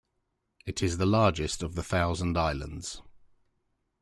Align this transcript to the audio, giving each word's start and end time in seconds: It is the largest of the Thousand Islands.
It 0.65 0.81
is 0.81 0.97
the 0.97 1.05
largest 1.05 1.61
of 1.61 1.75
the 1.75 1.83
Thousand 1.83 2.35
Islands. 2.35 3.03